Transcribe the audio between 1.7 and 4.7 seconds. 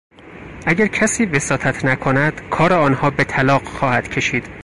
نکند کار آنها به طلاق خواهد کشید.